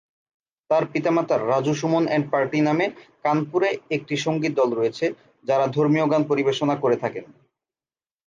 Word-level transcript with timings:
তার 0.69 0.83
পিতামাতার 0.91 1.41
"Raju 1.47 1.73
Suman 1.73 2.03
and 2.07 2.25
party" 2.31 2.59
নামে 2.61 2.85
কানপুরে 3.25 3.67
একটি 3.95 4.15
সঙ্গীত 4.25 4.53
দল 4.55 4.69
রয়েছে, 4.73 5.05
যারা 5.45 5.65
ধর্মীয় 5.75 6.05
গান 6.11 6.21
পরিবেশনা 6.29 6.75
করে 6.83 6.95
থাকেন। 7.03 7.25